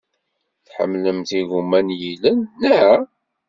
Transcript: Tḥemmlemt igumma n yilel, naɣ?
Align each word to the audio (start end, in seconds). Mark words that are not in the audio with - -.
Tḥemmlemt 0.65 1.29
igumma 1.39 1.79
n 1.87 1.89
yilel, 1.99 2.37
naɣ? 2.61 2.99